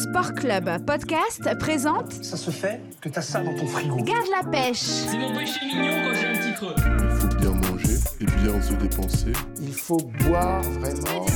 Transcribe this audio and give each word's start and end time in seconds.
Sport 0.00 0.32
Club 0.32 0.86
Podcast 0.86 1.58
présente 1.58 2.24
Ça 2.24 2.38
se 2.38 2.50
fait 2.50 2.80
que 3.02 3.10
t'as 3.10 3.20
ça 3.20 3.40
dans 3.42 3.54
ton 3.54 3.66
frigo. 3.66 3.96
Garde 3.96 4.28
la 4.34 4.50
pêche. 4.50 4.78
C'est 4.78 5.18
mon 5.18 5.36
péché 5.36 5.60
mignon 5.66 5.92
quand 6.02 6.14
j'ai 6.14 6.26
un 6.26 6.32
petit 6.32 6.54
creux. 6.54 6.74
Il 6.78 7.20
faut 7.20 7.36
bien 7.36 7.50
manger 7.50 7.98
et 8.20 8.24
bien 8.24 8.62
se 8.62 8.72
dépenser. 8.72 9.32
Il 9.60 9.74
faut 9.74 10.00
boire 10.26 10.62
vraiment. 10.62 11.26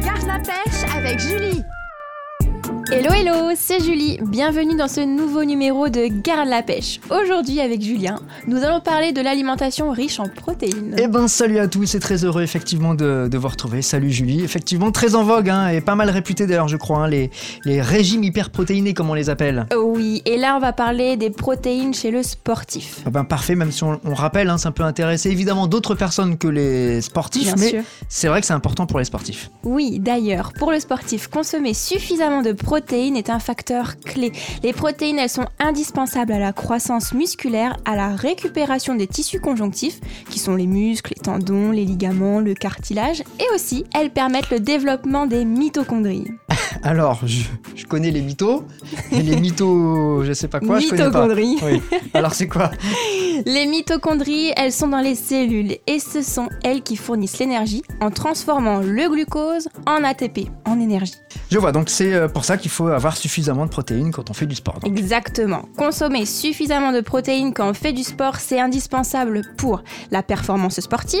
Garde 0.00 0.26
la 0.26 0.40
pêche 0.40 0.96
avec 0.96 1.20
Julie. 1.20 1.62
Hello 2.92 3.12
hello, 3.12 3.50
c'est 3.54 3.78
Julie. 3.80 4.18
Bienvenue 4.20 4.74
dans 4.74 4.88
ce 4.88 5.00
nouveau 5.00 5.44
numéro 5.44 5.88
de 5.88 6.08
Garde 6.08 6.48
la 6.48 6.60
pêche. 6.60 6.98
Aujourd'hui 7.08 7.60
avec 7.60 7.80
Julien, 7.80 8.16
nous 8.48 8.64
allons 8.64 8.80
parler 8.80 9.12
de 9.12 9.20
l'alimentation 9.20 9.92
riche 9.92 10.18
en 10.18 10.28
protéines. 10.28 10.96
Eh 10.98 11.06
ben 11.06 11.28
salut 11.28 11.60
à 11.60 11.68
tous 11.68 11.94
et 11.94 12.00
très 12.00 12.24
heureux 12.24 12.42
effectivement 12.42 12.94
de, 12.96 13.28
de 13.30 13.38
vous 13.38 13.46
retrouver. 13.46 13.80
Salut 13.82 14.10
Julie, 14.10 14.42
effectivement 14.42 14.90
très 14.90 15.14
en 15.14 15.22
vogue 15.22 15.50
hein, 15.50 15.68
et 15.68 15.80
pas 15.80 15.94
mal 15.94 16.10
réputé 16.10 16.48
d'ailleurs 16.48 16.66
je 16.66 16.76
crois, 16.76 17.04
hein, 17.04 17.08
les, 17.08 17.30
les 17.64 17.80
régimes 17.80 18.24
hyperprotéinés 18.24 18.92
comme 18.92 19.08
on 19.08 19.14
les 19.14 19.30
appelle. 19.30 19.66
Oui, 19.76 20.22
et 20.24 20.36
là 20.36 20.56
on 20.56 20.60
va 20.60 20.72
parler 20.72 21.16
des 21.16 21.30
protéines 21.30 21.94
chez 21.94 22.10
le 22.10 22.24
sportif. 22.24 23.02
Ah 23.06 23.10
ben 23.10 23.22
parfait, 23.22 23.54
même 23.54 23.70
si 23.70 23.84
on, 23.84 24.00
on 24.04 24.14
rappelle, 24.14 24.50
hein, 24.50 24.58
ça 24.58 24.72
peut 24.72 24.82
intéresser 24.82 25.30
évidemment 25.30 25.68
d'autres 25.68 25.94
personnes 25.94 26.36
que 26.36 26.48
les 26.48 27.00
sportifs, 27.02 27.54
Bien 27.54 27.56
mais 27.56 27.84
c'est 28.08 28.26
vrai 28.26 28.40
que 28.40 28.48
c'est 28.48 28.52
important 28.52 28.86
pour 28.86 28.98
les 28.98 29.04
sportifs. 29.04 29.48
Oui, 29.62 30.00
d'ailleurs, 30.00 30.52
pour 30.58 30.72
le 30.72 30.80
sportif, 30.80 31.28
consommer 31.28 31.72
suffisamment 31.72 32.42
de 32.42 32.50
protéines 32.50 32.79
est 32.90 33.30
un 33.30 33.38
facteur 33.38 33.98
clé. 34.00 34.32
Les 34.62 34.72
protéines, 34.72 35.18
elles 35.18 35.28
sont 35.28 35.46
indispensables 35.58 36.32
à 36.32 36.38
la 36.38 36.52
croissance 36.52 37.12
musculaire, 37.12 37.76
à 37.84 37.96
la 37.96 38.14
récupération 38.14 38.94
des 38.94 39.06
tissus 39.06 39.40
conjonctifs, 39.40 40.00
qui 40.30 40.38
sont 40.38 40.54
les 40.54 40.66
muscles, 40.66 41.12
les 41.16 41.22
tendons, 41.22 41.70
les 41.70 41.84
ligaments, 41.84 42.40
le 42.40 42.54
cartilage, 42.54 43.20
et 43.38 43.54
aussi, 43.54 43.84
elles 43.94 44.10
permettent 44.10 44.50
le 44.50 44.60
développement 44.60 45.26
des 45.26 45.44
mitochondries. 45.44 46.26
Alors, 46.82 47.20
je, 47.26 47.44
je 47.76 47.84
connais 47.84 48.10
les 48.10 48.22
mythos, 48.22 48.64
mais 49.12 49.22
les 49.22 49.36
mythos, 49.36 50.24
je 50.24 50.32
sais 50.32 50.48
pas 50.48 50.60
quoi, 50.60 50.78
je 50.78 50.88
connais 50.88 51.02
pas. 51.02 51.26
Mitochondries. 51.26 51.56
Oui. 51.62 51.82
Alors 52.14 52.34
c'est 52.34 52.48
quoi? 52.48 52.70
Les 53.46 53.66
mitochondries, 53.66 54.52
elles 54.56 54.72
sont 54.72 54.88
dans 54.88 55.00
les 55.00 55.14
cellules 55.14 55.76
et 55.86 55.98
ce 55.98 56.22
sont 56.22 56.48
elles 56.62 56.82
qui 56.82 56.96
fournissent 56.96 57.38
l'énergie 57.38 57.82
en 58.00 58.10
transformant 58.10 58.80
le 58.80 59.08
glucose 59.08 59.68
en 59.86 60.04
ATP, 60.04 60.48
en 60.66 60.78
énergie. 60.78 61.14
Je 61.50 61.58
vois, 61.58 61.72
donc 61.72 61.88
c'est 61.88 62.12
euh, 62.12 62.28
pour 62.28 62.44
ça 62.44 62.58
qu'il 62.58 62.70
faut 62.70 62.88
avoir 62.88 63.16
suffisamment 63.16 63.64
de 63.64 63.70
protéines 63.70 64.12
quand 64.12 64.30
on 64.30 64.34
fait 64.34 64.46
du 64.46 64.54
sport. 64.54 64.78
donc. 64.80 64.86
Exactement. 64.86 65.62
Consommer 65.76 66.26
suffisamment 66.26 66.92
de 66.92 67.00
protéines 67.00 67.52
quand 67.54 67.68
on 67.68 67.74
fait 67.74 67.92
du 67.92 68.04
sport, 68.04 68.36
c'est 68.36 68.60
indispensable 68.60 69.42
pour 69.56 69.82
la 70.10 70.22
performance 70.22 70.78
sportive, 70.80 71.20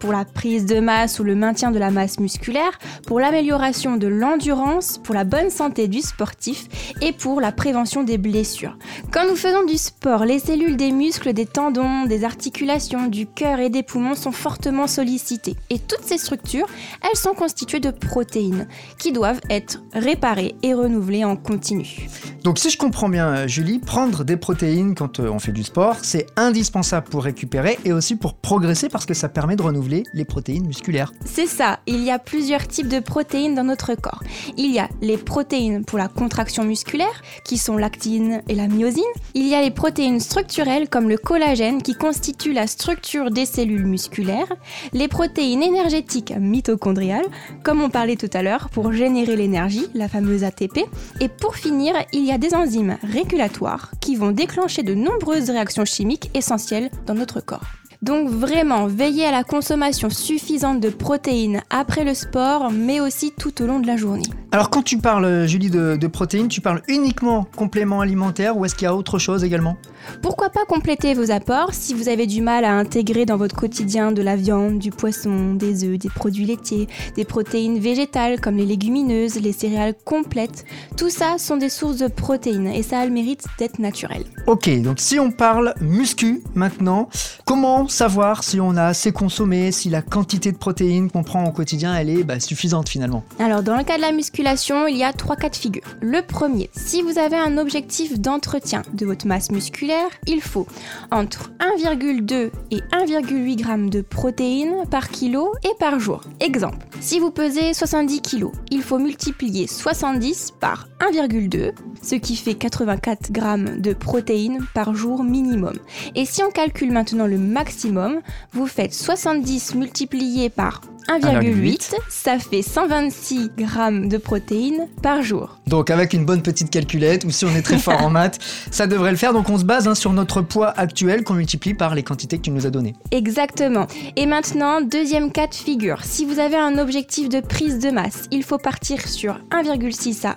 pour 0.00 0.12
la 0.12 0.24
prise 0.24 0.66
de 0.66 0.80
masse 0.80 1.18
ou 1.18 1.24
le 1.24 1.34
maintien 1.34 1.70
de 1.70 1.78
la 1.78 1.90
masse 1.90 2.18
musculaire, 2.18 2.78
pour 3.06 3.20
l'amélioration 3.20 3.96
de 3.96 4.08
l'endurance, 4.08 4.98
pour 4.98 5.14
la 5.14 5.24
bonne 5.24 5.50
santé 5.50 5.88
du 5.88 6.00
sportif 6.00 6.66
et 7.00 7.12
pour 7.12 7.40
la 7.40 7.52
prévention 7.52 8.02
des 8.02 8.18
blessures. 8.18 8.76
Quand 9.12 9.26
nous 9.26 9.36
faisons 9.36 9.64
du 9.64 9.78
sport, 9.78 10.24
les 10.24 10.40
cellules 10.40 10.76
des 10.76 10.90
muscles, 10.90 11.32
des 11.32 11.46
tendons, 11.46 11.59
des 11.70 12.24
articulations, 12.24 13.06
du 13.06 13.26
cœur 13.26 13.58
et 13.58 13.68
des 13.68 13.82
poumons 13.82 14.14
sont 14.14 14.32
fortement 14.32 14.86
sollicitées. 14.86 15.56
Et 15.68 15.78
toutes 15.78 16.04
ces 16.04 16.16
structures, 16.16 16.66
elles 17.02 17.18
sont 17.18 17.34
constituées 17.34 17.80
de 17.80 17.90
protéines 17.90 18.66
qui 18.98 19.12
doivent 19.12 19.40
être 19.50 19.82
réparées 19.92 20.54
et 20.62 20.72
renouvelées 20.72 21.24
en 21.24 21.36
continu. 21.36 22.08
Donc 22.44 22.58
si 22.58 22.70
je 22.70 22.78
comprends 22.78 23.10
bien 23.10 23.46
Julie, 23.46 23.78
prendre 23.78 24.24
des 24.24 24.38
protéines 24.38 24.94
quand 24.94 25.20
euh, 25.20 25.28
on 25.28 25.38
fait 25.38 25.52
du 25.52 25.62
sport, 25.62 25.96
c'est 26.02 26.26
indispensable 26.36 27.08
pour 27.10 27.24
récupérer 27.24 27.78
et 27.84 27.92
aussi 27.92 28.16
pour 28.16 28.34
progresser 28.34 28.88
parce 28.88 29.04
que 29.04 29.12
ça 29.12 29.28
permet 29.28 29.56
de 29.56 29.62
renouveler 29.62 30.04
les 30.14 30.24
protéines 30.24 30.66
musculaires. 30.66 31.12
C'est 31.26 31.46
ça, 31.46 31.80
il 31.86 32.02
y 32.02 32.10
a 32.10 32.18
plusieurs 32.18 32.66
types 32.66 32.88
de 32.88 33.00
protéines 33.00 33.54
dans 33.54 33.64
notre 33.64 33.94
corps. 33.94 34.22
Il 34.56 34.72
y 34.72 34.78
a 34.78 34.88
les 35.02 35.18
protéines 35.18 35.84
pour 35.84 35.98
la 35.98 36.08
contraction 36.08 36.64
musculaire, 36.64 37.22
qui 37.44 37.58
sont 37.58 37.76
l'actine 37.76 38.42
et 38.48 38.54
la 38.54 38.68
myosine. 38.68 39.02
Il 39.34 39.46
y 39.46 39.54
a 39.54 39.60
les 39.60 39.70
protéines 39.70 40.20
structurelles 40.20 40.88
comme 40.88 41.08
le 41.08 41.18
collagène, 41.18 41.49
qui 41.82 41.96
constitue 41.96 42.52
la 42.52 42.68
structure 42.68 43.32
des 43.32 43.44
cellules 43.44 43.84
musculaires. 43.84 44.52
Les 44.92 45.08
protéines 45.08 45.64
énergétiques 45.64 46.32
mitochondriales, 46.38 47.26
comme 47.64 47.82
on 47.82 47.90
parlait 47.90 48.14
tout 48.14 48.30
à 48.34 48.42
l'heure, 48.42 48.68
pour 48.68 48.92
générer 48.92 49.34
l'énergie, 49.34 49.86
la 49.94 50.06
fameuse 50.06 50.44
ATP. 50.44 50.78
Et 51.20 51.28
pour 51.28 51.56
finir, 51.56 51.94
il 52.12 52.24
y 52.24 52.30
a 52.30 52.38
des 52.38 52.54
enzymes 52.54 52.98
régulatoires 53.02 53.90
qui 54.00 54.14
vont 54.14 54.30
déclencher 54.30 54.84
de 54.84 54.94
nombreuses 54.94 55.50
réactions 55.50 55.84
chimiques 55.84 56.30
essentielles 56.34 56.88
dans 57.06 57.14
notre 57.14 57.40
corps. 57.40 57.66
Donc 58.00 58.28
vraiment, 58.28 58.86
veillez 58.86 59.26
à 59.26 59.32
la 59.32 59.42
consommation 59.42 60.08
suffisante 60.08 60.80
de 60.80 60.88
protéines 60.88 61.62
après 61.68 62.04
le 62.04 62.14
sport, 62.14 62.70
mais 62.70 63.00
aussi 63.00 63.32
tout 63.32 63.60
au 63.60 63.66
long 63.66 63.80
de 63.80 63.88
la 63.88 63.96
journée. 63.96 64.22
Alors 64.52 64.68
quand 64.68 64.82
tu 64.82 64.98
parles 64.98 65.46
Julie 65.46 65.70
de, 65.70 65.96
de 65.96 66.06
protéines, 66.08 66.48
tu 66.48 66.60
parles 66.60 66.82
uniquement 66.88 67.46
complément 67.54 68.00
alimentaire 68.00 68.56
ou 68.56 68.64
est-ce 68.64 68.74
qu'il 68.74 68.84
y 68.84 68.88
a 68.88 68.96
autre 68.96 69.20
chose 69.20 69.44
également? 69.44 69.76
Pourquoi 70.22 70.48
pas 70.50 70.64
compléter 70.64 71.14
vos 71.14 71.30
apports 71.30 71.72
si 71.72 71.94
vous 71.94 72.08
avez 72.08 72.26
du 72.26 72.40
mal 72.42 72.64
à 72.64 72.72
intégrer 72.72 73.26
dans 73.26 73.36
votre 73.36 73.54
quotidien 73.54 74.10
de 74.10 74.22
la 74.22 74.34
viande, 74.34 74.78
du 74.78 74.90
poisson, 74.90 75.54
des 75.54 75.84
œufs, 75.84 75.98
des 75.98 76.08
produits 76.08 76.46
laitiers, 76.46 76.88
des 77.14 77.24
protéines 77.24 77.78
végétales 77.78 78.40
comme 78.40 78.56
les 78.56 78.66
légumineuses, 78.66 79.40
les 79.40 79.52
céréales 79.52 79.94
complètes. 80.04 80.64
Tout 80.96 81.10
ça 81.10 81.38
sont 81.38 81.56
des 81.56 81.68
sources 81.68 81.98
de 81.98 82.08
protéines 82.08 82.66
et 82.66 82.82
ça 82.82 82.98
a 82.98 83.06
le 83.06 83.12
mérite 83.12 83.44
d'être 83.58 83.78
naturel. 83.78 84.24
Ok, 84.48 84.68
donc 84.82 84.98
si 84.98 85.20
on 85.20 85.30
parle 85.30 85.74
muscu 85.80 86.42
maintenant, 86.54 87.08
comment 87.44 87.86
savoir 87.86 88.42
si 88.42 88.58
on 88.58 88.76
a 88.76 88.84
assez 88.84 89.12
consommé, 89.12 89.70
si 89.70 89.90
la 89.90 90.02
quantité 90.02 90.50
de 90.50 90.58
protéines 90.58 91.08
qu'on 91.08 91.22
prend 91.22 91.44
au 91.44 91.52
quotidien 91.52 91.94
elle 91.94 92.10
est 92.10 92.24
bah, 92.24 92.40
suffisante 92.40 92.88
finalement? 92.88 93.22
Alors 93.38 93.62
dans 93.62 93.76
le 93.76 93.84
cas 93.84 93.96
de 93.96 94.02
la 94.02 94.10
il 94.42 94.96
y 94.96 95.04
a 95.04 95.12
trois 95.12 95.36
cas 95.36 95.50
de 95.50 95.56
figure. 95.56 95.82
Le 96.00 96.22
premier, 96.22 96.70
si 96.72 97.02
vous 97.02 97.18
avez 97.18 97.36
un 97.36 97.58
objectif 97.58 98.18
d'entretien 98.18 98.82
de 98.94 99.04
votre 99.04 99.26
masse 99.26 99.50
musculaire, 99.50 100.08
il 100.26 100.40
faut 100.40 100.66
entre 101.10 101.50
1,2 101.60 102.50
et 102.70 102.76
1,8 102.76 103.58
g 103.58 103.90
de 103.90 104.00
protéines 104.00 104.84
par 104.90 105.10
kilo 105.10 105.52
et 105.62 105.74
par 105.78 106.00
jour. 106.00 106.22
Exemple, 106.40 106.86
si 107.00 107.18
vous 107.18 107.30
pesez 107.30 107.74
70 107.74 108.22
kg, 108.22 108.46
il 108.70 108.82
faut 108.82 108.98
multiplier 108.98 109.66
70 109.66 110.54
par 110.58 110.89
1,2, 111.00 111.72
ce 112.02 112.14
qui 112.14 112.36
fait 112.36 112.54
84 112.54 113.30
g 113.34 113.40
de 113.78 113.92
protéines 113.94 114.66
par 114.74 114.94
jour 114.94 115.24
minimum. 115.24 115.74
Et 116.14 116.24
si 116.24 116.42
on 116.42 116.50
calcule 116.50 116.92
maintenant 116.92 117.26
le 117.26 117.38
maximum, 117.38 118.20
vous 118.52 118.66
faites 118.66 118.94
70 118.94 119.74
multiplié 119.74 120.50
par 120.50 120.82
1,8, 121.08 121.94
ça 122.08 122.38
fait 122.38 122.62
126 122.62 123.50
grammes 123.56 124.08
de 124.08 124.16
protéines 124.16 124.86
par 125.02 125.22
jour. 125.22 125.58
Donc 125.66 125.90
avec 125.90 126.12
une 126.12 126.24
bonne 126.24 126.42
petite 126.42 126.70
calculette 126.70 127.24
ou 127.24 127.30
si 127.30 127.44
on 127.44 127.54
est 127.54 127.62
très 127.62 127.78
fort 127.78 128.00
en 128.02 128.10
maths, 128.10 128.38
ça 128.70 128.86
devrait 128.86 129.10
le 129.10 129.16
faire. 129.16 129.32
Donc 129.32 129.48
on 129.48 129.58
se 129.58 129.64
base 129.64 129.88
hein, 129.88 129.94
sur 129.94 130.12
notre 130.12 130.40
poids 130.42 130.68
actuel 130.68 131.24
qu'on 131.24 131.34
multiplie 131.34 131.74
par 131.74 131.94
les 131.94 132.02
quantités 132.02 132.38
que 132.38 132.42
tu 132.42 132.50
nous 132.50 132.66
as 132.66 132.70
données. 132.70 132.94
Exactement. 133.10 133.86
Et 134.16 134.26
maintenant, 134.26 134.80
deuxième 134.80 135.32
cas 135.32 135.46
de 135.46 135.54
figure. 135.54 136.04
Si 136.04 136.24
vous 136.24 136.38
avez 136.38 136.56
un 136.56 136.78
objectif 136.78 137.28
de 137.28 137.40
prise 137.40 137.78
de 137.78 137.90
masse, 137.90 138.26
il 138.30 138.44
faut 138.44 138.58
partir 138.58 139.08
sur 139.08 139.40
1,6 139.50 140.26
à 140.26 140.36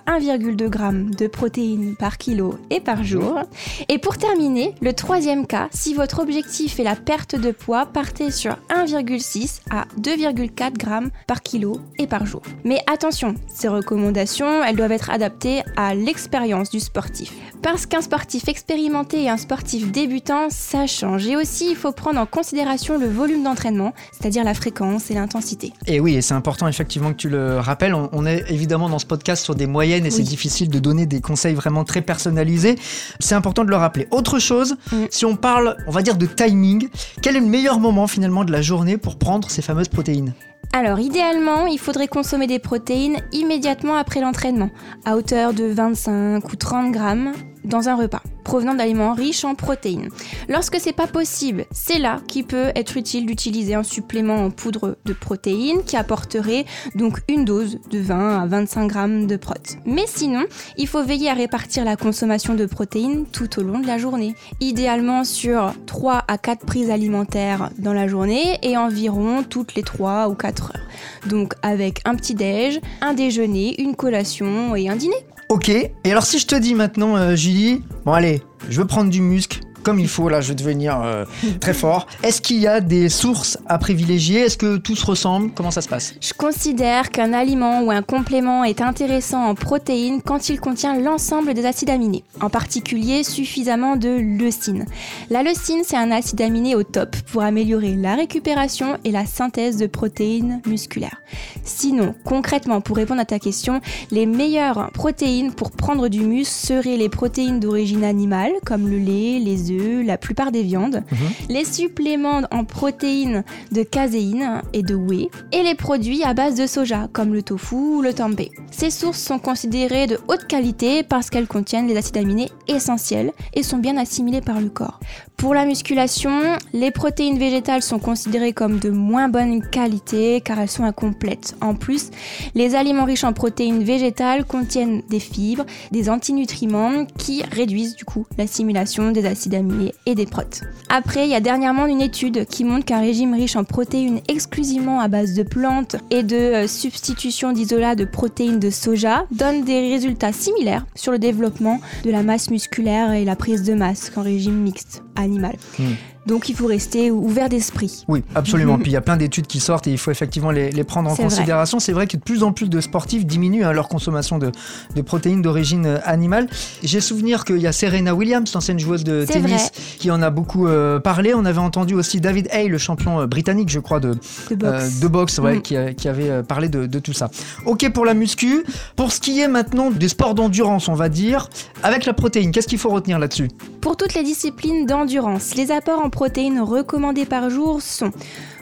1,2 0.54 0.68
grammes 0.68 1.14
de 1.14 1.26
protéines 1.26 1.96
par 1.96 2.18
kilo 2.18 2.58
et 2.70 2.80
par 2.80 3.04
jour. 3.04 3.40
Et 3.88 3.98
pour 3.98 4.18
terminer, 4.18 4.74
le 4.80 4.92
troisième 4.92 5.46
cas, 5.46 5.68
si 5.72 5.94
votre 5.94 6.20
objectif 6.20 6.78
est 6.78 6.84
la 6.84 6.96
perte 6.96 7.34
de 7.34 7.50
poids, 7.50 7.86
partez 7.86 8.30
sur 8.30 8.56
1,6 8.70 9.60
à 9.70 9.84
2,4 10.00 10.76
grammes 10.76 11.10
par 11.26 11.42
kilo 11.42 11.80
et 11.98 12.06
par 12.06 12.26
jour. 12.26 12.42
Mais 12.64 12.80
attention, 12.90 13.34
ces 13.48 13.68
recommandations, 13.68 14.62
elles 14.64 14.76
doivent 14.76 14.92
être 14.92 15.10
adaptées 15.10 15.62
à 15.76 15.94
l'expérience 15.94 16.70
du 16.70 16.80
sportif. 16.80 17.32
Parce 17.62 17.86
qu'un 17.86 18.02
sportif 18.02 18.48
expérimenté 18.48 19.22
et 19.22 19.30
un 19.30 19.38
sportif 19.38 19.90
débutant, 19.90 20.48
ça 20.50 20.86
change. 20.86 21.26
Et 21.26 21.36
aussi, 21.36 21.70
il 21.70 21.76
faut 21.76 21.92
prendre 21.92 22.20
en 22.20 22.26
considération 22.26 22.98
le 22.98 23.06
volume 23.06 23.42
d'entraînement, 23.42 23.94
c'est-à-dire 24.12 24.44
la 24.44 24.54
fréquence 24.54 25.10
et 25.10 25.14
l'intensité. 25.14 25.72
Et 25.86 25.98
oui, 26.00 26.14
et 26.14 26.22
c'est 26.22 26.34
important 26.34 26.68
effectivement 26.68 27.10
que 27.10 27.16
tu 27.16 27.28
le 27.28 27.58
rappelles. 27.58 27.94
On, 27.94 28.10
on 28.12 28.26
est 28.26 28.44
évidemment 28.50 28.88
dans 28.88 28.98
ce 28.98 29.06
podcast 29.06 29.42
sur 29.42 29.54
des 29.54 29.66
moyennes 29.66 30.06
et 30.06 30.10
c'est 30.10 30.18
Oui. 30.18 30.24
Difficile 30.44 30.68
de 30.68 30.78
donner 30.78 31.06
des 31.06 31.22
conseils 31.22 31.54
vraiment 31.54 31.84
très 31.84 32.02
personnalisés. 32.02 32.76
C'est 33.18 33.34
important 33.34 33.64
de 33.64 33.70
le 33.70 33.76
rappeler. 33.76 34.06
Autre 34.10 34.38
chose, 34.38 34.76
Mm. 34.92 34.96
si 35.10 35.24
on 35.24 35.36
parle, 35.36 35.76
on 35.86 35.90
va 35.90 36.02
dire 36.02 36.16
de 36.16 36.26
timing, 36.26 36.88
quel 37.22 37.36
est 37.36 37.40
le 37.40 37.46
meilleur 37.46 37.80
moment 37.80 38.06
finalement 38.06 38.44
de 38.44 38.52
la 38.52 38.60
journée 38.60 38.98
pour 38.98 39.16
prendre 39.16 39.50
ces 39.50 39.62
fameuses 39.62 39.88
protéines? 39.88 40.34
Alors 40.74 40.98
idéalement, 41.00 41.66
il 41.66 41.78
faudrait 41.78 42.08
consommer 42.08 42.46
des 42.46 42.58
protéines 42.58 43.16
immédiatement 43.32 43.94
après 43.96 44.20
l'entraînement, 44.20 44.70
à 45.06 45.16
hauteur 45.16 45.54
de 45.54 45.64
25 45.64 46.44
ou 46.52 46.56
30 46.56 46.92
grammes 46.92 47.32
dans 47.64 47.88
un 47.88 47.94
repas, 47.96 48.22
provenant 48.44 48.74
d'aliments 48.74 49.14
riches 49.14 49.44
en 49.44 49.54
protéines. 49.54 50.10
Lorsque 50.48 50.78
c'est 50.78 50.92
pas 50.92 51.06
possible, 51.06 51.64
c'est 51.72 51.98
là 51.98 52.20
qu'il 52.28 52.44
peut 52.44 52.70
être 52.76 52.96
utile 52.96 53.26
d'utiliser 53.26 53.74
un 53.74 53.82
supplément 53.82 54.36
en 54.36 54.50
poudre 54.50 54.96
de 55.04 55.12
protéines 55.12 55.82
qui 55.84 55.96
apporterait 55.96 56.66
donc 56.94 57.20
une 57.28 57.44
dose 57.44 57.78
de 57.90 57.98
20 57.98 58.42
à 58.42 58.46
25 58.46 58.86
grammes 58.86 59.26
de 59.26 59.36
prot. 59.36 59.54
Mais 59.86 60.04
sinon, 60.06 60.44
il 60.76 60.86
faut 60.86 61.02
veiller 61.02 61.30
à 61.30 61.34
répartir 61.34 61.84
la 61.84 61.96
consommation 61.96 62.54
de 62.54 62.66
protéines 62.66 63.24
tout 63.26 63.58
au 63.58 63.62
long 63.62 63.78
de 63.78 63.86
la 63.86 63.98
journée. 63.98 64.34
Idéalement 64.60 65.24
sur 65.24 65.72
3 65.86 66.24
à 66.28 66.38
4 66.38 66.66
prises 66.66 66.90
alimentaires 66.90 67.70
dans 67.78 67.92
la 67.92 68.06
journée 68.08 68.58
et 68.62 68.76
environ 68.76 69.42
toutes 69.42 69.74
les 69.74 69.82
3 69.82 70.28
ou 70.28 70.34
4 70.34 70.72
heures. 70.74 70.86
Donc 71.26 71.54
avec 71.62 72.00
un 72.04 72.14
petit 72.14 72.34
déj, 72.34 72.80
un 73.00 73.14
déjeuner, 73.14 73.80
une 73.80 73.96
collation 73.96 74.76
et 74.76 74.88
un 74.88 74.96
dîner. 74.96 75.24
Ok, 75.54 75.68
et 75.68 75.92
alors 76.10 76.26
si 76.26 76.40
je 76.40 76.48
te 76.48 76.56
dis 76.56 76.74
maintenant, 76.74 77.16
euh, 77.16 77.36
Julie, 77.36 77.80
bon 78.04 78.12
allez, 78.12 78.42
je 78.68 78.80
veux 78.80 78.88
prendre 78.88 79.08
du 79.08 79.20
muscle, 79.20 79.60
comme 79.84 80.00
il 80.00 80.08
faut, 80.08 80.28
là 80.28 80.40
je 80.40 80.48
vais 80.48 80.54
devenir 80.54 81.00
euh, 81.00 81.24
très 81.60 81.74
fort. 81.74 82.08
Est-ce 82.22 82.40
qu'il 82.40 82.58
y 82.58 82.66
a 82.66 82.80
des 82.80 83.08
sources 83.08 83.58
à 83.66 83.78
privilégier? 83.78 84.40
Est-ce 84.40 84.56
que 84.56 84.78
tout 84.78 84.96
se 84.96 85.06
ressemble? 85.06 85.50
Comment 85.54 85.70
ça 85.70 85.82
se 85.82 85.88
passe? 85.88 86.14
Je 86.20 86.32
considère 86.32 87.10
qu'un 87.10 87.32
aliment 87.32 87.82
ou 87.82 87.90
un 87.90 88.02
complément 88.02 88.64
est 88.64 88.80
intéressant 88.80 89.44
en 89.44 89.54
protéines 89.54 90.22
quand 90.22 90.48
il 90.48 90.58
contient 90.58 90.98
l'ensemble 90.98 91.54
des 91.54 91.66
acides 91.66 91.90
aminés, 91.90 92.24
en 92.40 92.50
particulier 92.50 93.22
suffisamment 93.22 93.96
de 93.96 94.08
leucine. 94.08 94.86
La 95.30 95.42
leucine, 95.42 95.82
c'est 95.84 95.96
un 95.96 96.10
acide 96.10 96.40
aminé 96.40 96.74
au 96.74 96.82
top 96.82 97.14
pour 97.30 97.42
améliorer 97.42 97.94
la 97.94 98.14
récupération 98.14 98.96
et 99.04 99.10
la 99.10 99.26
synthèse 99.26 99.76
de 99.76 99.86
protéines 99.86 100.62
musculaires. 100.66 101.20
Sinon, 101.62 102.14
concrètement, 102.24 102.80
pour 102.80 102.96
répondre 102.96 103.20
à 103.20 103.24
ta 103.26 103.38
question, 103.38 103.80
les 104.10 104.26
meilleures 104.26 104.90
protéines 104.92 105.52
pour 105.52 105.70
prendre 105.70 106.08
du 106.08 106.20
muscle 106.20 106.54
seraient 106.54 106.96
les 106.96 107.08
protéines 107.08 107.60
d'origine 107.60 108.04
animale, 108.04 108.52
comme 108.64 108.88
le 108.88 108.98
lait, 108.98 109.38
les 109.38 109.70
œufs, 109.70 109.73
la 110.04 110.18
plupart 110.18 110.52
des 110.52 110.62
viandes, 110.62 111.02
les 111.48 111.64
suppléments 111.64 112.42
en 112.50 112.64
protéines 112.64 113.44
de 113.72 113.82
caséine 113.82 114.62
et 114.72 114.82
de 114.82 114.94
whey, 114.94 115.28
et 115.52 115.62
les 115.62 115.74
produits 115.74 116.22
à 116.22 116.34
base 116.34 116.54
de 116.54 116.66
soja, 116.66 117.08
comme 117.12 117.32
le 117.32 117.42
tofu 117.42 117.74
ou 117.74 118.02
le 118.02 118.12
tempeh. 118.12 118.50
Ces 118.70 118.90
sources 118.90 119.20
sont 119.20 119.38
considérées 119.38 120.06
de 120.06 120.18
haute 120.28 120.46
qualité 120.46 121.02
parce 121.02 121.30
qu'elles 121.30 121.46
contiennent 121.46 121.86
les 121.86 121.96
acides 121.96 122.16
aminés 122.16 122.50
essentiels 122.68 123.32
et 123.54 123.62
sont 123.62 123.78
bien 123.78 123.96
assimilés 123.96 124.40
par 124.40 124.60
le 124.60 124.68
corps. 124.68 125.00
Pour 125.36 125.54
la 125.54 125.66
musculation, 125.66 126.56
les 126.72 126.90
protéines 126.90 127.38
végétales 127.38 127.82
sont 127.82 127.98
considérées 127.98 128.52
comme 128.52 128.78
de 128.78 128.90
moins 128.90 129.28
bonne 129.28 129.62
qualité 129.68 130.40
car 130.40 130.58
elles 130.60 130.70
sont 130.70 130.84
incomplètes. 130.84 131.56
En 131.60 131.74
plus, 131.74 132.10
les 132.54 132.74
aliments 132.74 133.04
riches 133.04 133.24
en 133.24 133.32
protéines 133.32 133.82
végétales 133.82 134.44
contiennent 134.44 135.02
des 135.10 135.20
fibres, 135.20 135.66
des 135.90 136.08
antinutriments 136.08 137.04
qui 137.18 137.42
réduisent 137.42 137.96
du 137.96 138.04
coup 138.04 138.26
l'assimilation 138.38 139.10
des 139.10 139.26
acides 139.26 139.54
aminés 139.54 139.63
et 140.06 140.14
des 140.14 140.26
protes. 140.26 140.62
Après, 140.88 141.26
il 141.26 141.30
y 141.30 141.34
a 141.34 141.40
dernièrement 141.40 141.86
une 141.86 142.00
étude 142.00 142.46
qui 142.46 142.64
montre 142.64 142.84
qu'un 142.84 143.00
régime 143.00 143.34
riche 143.34 143.56
en 143.56 143.64
protéines 143.64 144.20
exclusivement 144.28 145.00
à 145.00 145.08
base 145.08 145.34
de 145.34 145.42
plantes 145.42 145.96
et 146.10 146.22
de 146.22 146.36
euh, 146.36 146.66
substitution 146.66 147.52
d'isolats 147.52 147.94
de 147.94 148.04
protéines 148.04 148.58
de 148.58 148.70
soja 148.70 149.26
donne 149.30 149.64
des 149.64 149.88
résultats 149.88 150.32
similaires 150.32 150.86
sur 150.94 151.12
le 151.12 151.18
développement 151.18 151.80
de 152.04 152.10
la 152.10 152.22
masse 152.22 152.50
musculaire 152.50 153.12
et 153.12 153.24
la 153.24 153.36
prise 153.36 153.62
de 153.62 153.74
masse 153.74 154.10
qu'en 154.10 154.22
régime 154.22 154.56
mixte 154.56 155.02
animal. 155.16 155.56
Hmm. 155.78 155.94
Donc 156.26 156.48
il 156.48 156.54
faut 156.56 156.66
rester 156.66 157.10
ouvert 157.10 157.48
d'esprit. 157.48 158.04
Oui, 158.08 158.22
absolument. 158.34 158.78
Puis 158.78 158.90
il 158.90 158.94
y 158.94 158.96
a 158.96 159.00
plein 159.00 159.16
d'études 159.16 159.46
qui 159.46 159.60
sortent 159.60 159.86
et 159.86 159.90
il 159.92 159.98
faut 159.98 160.10
effectivement 160.10 160.50
les, 160.50 160.70
les 160.70 160.84
prendre 160.84 161.10
en 161.10 161.16
considération. 161.16 161.78
C'est 161.80 161.92
vrai 161.92 162.06
que 162.06 162.16
de 162.16 162.22
plus 162.22 162.42
en 162.42 162.52
plus 162.52 162.68
de 162.68 162.80
sportifs 162.80 163.26
diminuent 163.26 163.64
hein, 163.64 163.72
leur 163.72 163.88
consommation 163.88 164.38
de, 164.38 164.50
de 164.94 165.02
protéines 165.02 165.42
d'origine 165.42 165.86
euh, 165.86 165.98
animale. 166.04 166.46
J'ai 166.82 167.00
souvenir 167.00 167.44
qu'il 167.44 167.58
y 167.58 167.66
a 167.66 167.72
Serena 167.72 168.14
Williams, 168.14 168.50
l'ancienne 168.54 168.78
joueuse 168.78 169.04
de 169.04 169.24
tennis, 169.24 169.50
vrai. 169.52 169.70
qui 169.98 170.10
en 170.10 170.22
a 170.22 170.30
beaucoup 170.30 170.66
euh, 170.66 170.98
parlé. 171.00 171.34
On 171.34 171.44
avait 171.44 171.58
entendu 171.58 171.94
aussi 171.94 172.20
David 172.20 172.48
Hay, 172.52 172.68
le 172.68 172.78
champion 172.78 173.20
euh, 173.20 173.26
britannique, 173.26 173.68
je 173.68 173.80
crois, 173.80 174.00
de, 174.00 174.14
De 174.50 174.54
boxe. 174.56 174.64
euh, 174.64 175.00
de 175.02 175.08
boxe, 175.08 175.38
ouais, 175.38 175.54
Mm. 175.56 175.94
qui, 175.94 176.08
avait 176.08 176.30
euh, 176.30 176.42
parlé 176.42 176.68
de, 176.68 176.86
de 176.86 176.98
tout 176.98 177.12
ça. 177.12 177.30
Ok 177.66 177.90
pour 177.92 178.04
la 178.04 178.14
muscu. 178.14 178.64
Pour 178.96 179.12
ce 179.12 179.20
qui 179.20 179.40
est 179.40 179.48
maintenant 179.48 179.90
des 179.90 180.08
sports 180.08 180.34
d'endurance, 180.34 180.88
on 180.88 180.94
va 180.94 181.08
dire, 181.08 181.48
avec 181.82 182.06
la 182.06 182.12
protéine, 182.14 182.50
qu'est-ce 182.50 182.66
qu'il 182.68 182.78
faut 182.78 182.88
retenir 182.90 183.18
là-dessus? 183.18 183.48
Pour 183.80 183.96
toutes 183.96 184.14
les 184.14 184.22
disciplines 184.22 184.86
d'endurance, 184.86 185.54
les 185.54 185.70
apports 185.70 186.00
en 186.00 186.10
protéines 186.14 186.60
recommandés 186.60 187.26
par 187.26 187.50
jour 187.50 187.82
sont 187.82 188.12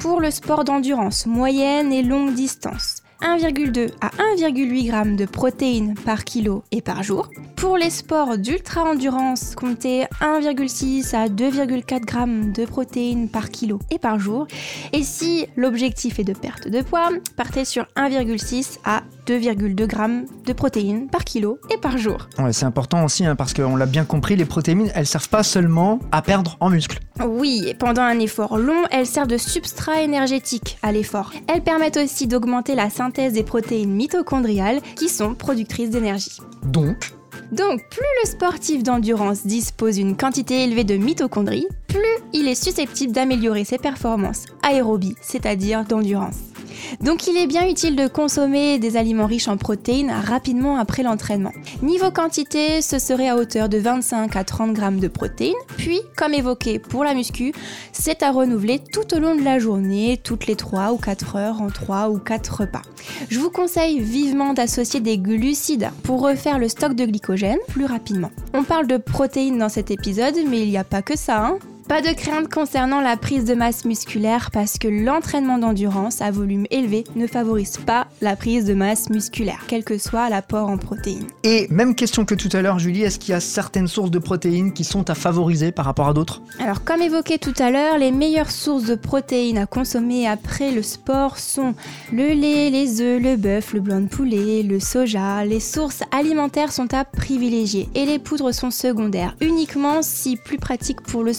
pour 0.00 0.22
le 0.22 0.30
sport 0.30 0.64
d'endurance 0.64 1.26
moyenne 1.26 1.92
et 1.92 2.02
longue 2.02 2.32
distance 2.32 3.02
1,2 3.20 3.90
à 4.00 4.08
1,8 4.38 4.86
g 4.86 5.16
de 5.16 5.26
protéines 5.26 5.94
par 5.94 6.24
kilo 6.24 6.64
et 6.72 6.80
par 6.80 7.02
jour. 7.02 7.28
Pour 7.62 7.76
les 7.76 7.90
sports 7.90 8.38
d'ultra-endurance, 8.38 9.54
comptez 9.54 10.06
1,6 10.20 11.14
à 11.14 11.28
2,4 11.28 11.92
g 12.10 12.50
de 12.60 12.66
protéines 12.66 13.28
par 13.28 13.50
kilo 13.50 13.78
et 13.88 14.00
par 14.00 14.18
jour. 14.18 14.48
Et 14.92 15.04
si 15.04 15.46
l'objectif 15.54 16.18
est 16.18 16.24
de 16.24 16.32
perte 16.32 16.66
de 16.66 16.82
poids, 16.82 17.10
partez 17.36 17.64
sur 17.64 17.84
1,6 17.96 18.80
à 18.84 19.02
2,2 19.28 19.88
g 19.88 20.26
de 20.44 20.52
protéines 20.52 21.06
par 21.06 21.22
kilo 21.22 21.60
et 21.72 21.76
par 21.76 21.98
jour. 21.98 22.28
Ouais, 22.40 22.52
C'est 22.52 22.66
important 22.66 23.04
aussi 23.04 23.24
hein, 23.24 23.36
parce 23.36 23.54
qu'on 23.54 23.76
l'a 23.76 23.86
bien 23.86 24.04
compris, 24.04 24.34
les 24.34 24.44
protéines, 24.44 24.90
elles 24.96 25.06
servent 25.06 25.28
pas 25.28 25.44
seulement 25.44 26.00
à 26.10 26.20
perdre 26.20 26.56
en 26.58 26.68
muscle. 26.68 26.98
Oui, 27.24 27.74
pendant 27.78 28.02
un 28.02 28.18
effort 28.18 28.58
long, 28.58 28.82
elles 28.90 29.06
servent 29.06 29.28
de 29.28 29.36
substrat 29.36 30.02
énergétique 30.02 30.78
à 30.82 30.90
l'effort. 30.90 31.30
Elles 31.46 31.62
permettent 31.62 31.98
aussi 31.98 32.26
d'augmenter 32.26 32.74
la 32.74 32.90
synthèse 32.90 33.34
des 33.34 33.44
protéines 33.44 33.92
mitochondriales 33.92 34.80
qui 34.96 35.08
sont 35.08 35.34
productrices 35.36 35.90
d'énergie. 35.90 36.38
Donc, 36.64 37.12
Donc, 37.52 37.86
plus 37.90 38.00
le 38.22 38.30
sportif 38.30 38.82
d'endurance 38.82 39.46
dispose 39.46 39.96
d'une 39.96 40.16
quantité 40.16 40.64
élevée 40.64 40.84
de 40.84 40.96
mitochondries, 40.96 41.66
plus 41.86 42.00
il 42.32 42.48
est 42.48 42.54
susceptible 42.54 43.12
d'améliorer 43.12 43.64
ses 43.64 43.76
performances 43.76 44.46
aérobies, 44.62 45.16
c'est-à-dire 45.20 45.84
d'endurance. 45.84 46.51
Donc 47.00 47.26
il 47.26 47.36
est 47.36 47.46
bien 47.46 47.68
utile 47.68 47.96
de 47.96 48.06
consommer 48.06 48.78
des 48.78 48.96
aliments 48.96 49.26
riches 49.26 49.48
en 49.48 49.56
protéines 49.56 50.10
rapidement 50.10 50.76
après 50.76 51.02
l'entraînement. 51.02 51.52
Niveau 51.82 52.10
quantité, 52.10 52.82
ce 52.82 52.98
serait 52.98 53.28
à 53.28 53.36
hauteur 53.36 53.68
de 53.68 53.78
25 53.78 54.34
à 54.36 54.44
30 54.44 54.72
grammes 54.72 55.00
de 55.00 55.08
protéines, 55.08 55.54
puis 55.76 56.00
comme 56.16 56.34
évoqué 56.34 56.78
pour 56.78 57.04
la 57.04 57.14
muscu, 57.14 57.52
c'est 57.92 58.22
à 58.22 58.30
renouveler 58.30 58.80
tout 58.92 59.14
au 59.14 59.18
long 59.18 59.34
de 59.34 59.42
la 59.42 59.58
journée, 59.58 60.20
toutes 60.22 60.46
les 60.46 60.56
3 60.56 60.92
ou 60.92 60.96
4 60.96 61.36
heures 61.36 61.62
en 61.62 61.68
3 61.68 62.10
ou 62.10 62.18
4 62.18 62.60
repas. 62.60 62.82
Je 63.30 63.38
vous 63.38 63.50
conseille 63.50 64.00
vivement 64.00 64.52
d'associer 64.54 65.00
des 65.00 65.18
glucides 65.18 65.90
pour 66.02 66.20
refaire 66.20 66.58
le 66.58 66.68
stock 66.68 66.94
de 66.94 67.04
glycogène 67.04 67.58
plus 67.68 67.86
rapidement. 67.86 68.30
On 68.54 68.62
parle 68.64 68.86
de 68.86 68.96
protéines 68.96 69.58
dans 69.58 69.68
cet 69.68 69.90
épisode, 69.90 70.34
mais 70.48 70.60
il 70.62 70.68
n'y 70.70 70.78
a 70.78 70.84
pas 70.84 71.02
que 71.02 71.16
ça. 71.16 71.46
hein. 71.46 71.58
Pas 71.88 72.00
de 72.00 72.14
crainte 72.14 72.48
concernant 72.48 73.00
la 73.00 73.16
prise 73.16 73.44
de 73.44 73.54
masse 73.54 73.84
musculaire 73.84 74.50
parce 74.50 74.78
que 74.78 74.88
l'entraînement 74.88 75.58
d'endurance 75.58 76.22
à 76.22 76.30
volume 76.30 76.64
élevé 76.70 77.04
ne 77.16 77.26
favorise 77.26 77.76
pas 77.76 78.06
la 78.22 78.34
prise 78.34 78.64
de 78.64 78.72
masse 78.72 79.10
musculaire, 79.10 79.64
quel 79.66 79.84
que 79.84 79.98
soit 79.98 80.30
l'apport 80.30 80.68
en 80.68 80.78
protéines. 80.78 81.26
et 81.42 81.66
même 81.70 81.94
question 81.94 82.24
que 82.24 82.34
tout 82.34 82.48
à 82.52 82.62
l'heure, 82.62 82.78
Julie, 82.78 83.02
est-ce 83.02 83.18
qu'il 83.18 83.32
y 83.32 83.34
a 83.34 83.40
certaines 83.40 83.88
sources 83.88 84.10
de 84.10 84.18
protéines 84.18 84.72
qui 84.72 84.84
sont 84.84 85.10
à 85.10 85.14
favoriser 85.14 85.70
par 85.72 85.84
rapport 85.84 86.08
à 86.08 86.14
d'autres? 86.14 86.40
Alors 86.60 86.82
comme 86.84 87.02
évoqué 87.02 87.38
tout 87.38 87.54
à 87.58 87.70
l'heure, 87.70 87.98
les 87.98 88.12
meilleures 88.12 88.50
sources 88.50 88.84
de 88.84 88.94
protéines 88.94 89.58
à 89.58 89.66
consommer 89.66 90.26
après 90.26 90.70
le 90.70 90.82
sport 90.82 91.38
sont 91.38 91.74
le 92.12 92.32
lait, 92.32 92.70
les 92.70 93.00
œufs, 93.00 93.20
le 93.20 93.36
bœuf, 93.36 93.74
le 93.74 93.80
blanc 93.80 94.00
de 94.00 94.08
poulet, 94.08 94.62
le 94.62 94.80
soja. 94.80 95.44
Les 95.44 95.60
sources 95.60 96.02
alimentaires 96.10 96.72
sont 96.72 96.94
à 96.94 97.04
privilégier 97.04 97.88
et 97.94 98.06
les 98.06 98.18
poudres 98.18 98.54
sont 98.54 98.70
secondaires, 98.70 99.36
uniquement 99.40 100.00
si 100.02 100.36
plus 100.36 100.58
pratiques 100.58 101.02
pour 101.02 101.22
le 101.22 101.32